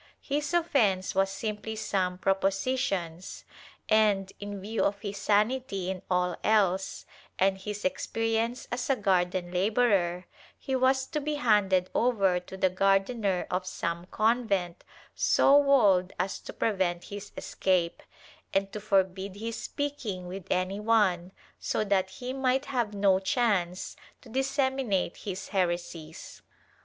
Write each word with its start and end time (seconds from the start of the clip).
His 0.23 0.51
offence 0.55 1.13
was 1.13 1.29
simply 1.29 1.75
some 1.75 2.17
''propositions" 2.17 3.43
and, 3.87 4.31
in 4.39 4.59
view 4.59 4.81
of 4.83 4.99
his 5.01 5.17
sanity 5.17 5.91
in 5.91 6.01
all 6.09 6.35
else, 6.43 7.05
and 7.37 7.55
his 7.55 7.85
experience 7.85 8.67
as 8.71 8.89
a 8.89 8.95
garden 8.95 9.51
laborer, 9.51 10.25
he 10.57 10.75
was 10.75 11.05
to 11.05 11.21
be 11.21 11.35
handed 11.35 11.91
over 11.93 12.39
to 12.39 12.57
the 12.57 12.71
gardener 12.71 13.45
of 13.51 13.67
some 13.67 14.07
convent 14.07 14.83
so 15.13 15.55
walled 15.55 16.13
as 16.19 16.39
to 16.39 16.51
prevent 16.51 17.03
his 17.03 17.31
escape, 17.37 18.01
and 18.55 18.71
to 18.73 18.79
forbid 18.81 19.35
his 19.35 19.57
speaking 19.61 20.27
with 20.27 20.47
any 20.49 20.79
one, 20.79 21.31
so 21.59 21.83
that 21.83 22.09
he 22.09 22.33
might 22.33 22.65
have 22.65 22.95
no 22.95 23.19
chance 23.19 23.95
to 24.21 24.29
disseminate 24.29 25.17
his 25.17 25.49
heresies. 25.49 26.41